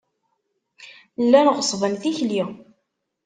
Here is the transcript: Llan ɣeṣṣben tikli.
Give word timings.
Llan 1.23 1.47
ɣeṣṣben 1.55 1.93
tikli. 2.01 2.43